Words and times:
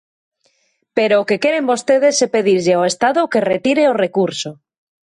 Pero 0.97 1.15
o 1.21 1.27
que 1.29 1.41
queren 1.43 1.69
vostedes 1.71 2.15
é 2.25 2.27
pedirlle 2.35 2.73
ao 2.75 2.87
Estado 2.91 3.29
que 3.31 3.47
retire 3.53 3.83
o 3.91 3.97
recurso. 4.05 4.51